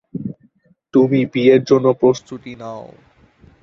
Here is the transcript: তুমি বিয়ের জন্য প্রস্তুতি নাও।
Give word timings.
তুমি 0.93 1.19
বিয়ের 1.33 1.61
জন্য 1.63 1.87
প্রস্তুতি 2.01 2.53
নাও। 2.61 2.83